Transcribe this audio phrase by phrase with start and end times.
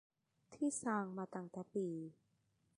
[0.53, 1.87] ที่สร้างมาตั้งแต่ปี